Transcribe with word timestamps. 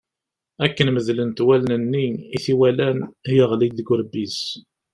Akken 0.65 0.87
medlent 0.93 1.39
wallen-nni 1.47 2.07
i 2.35 2.37
t-iwalan, 2.43 2.97
yeɣli 3.35 3.67
deg 3.77 3.89
urebbi-s. 3.93 4.39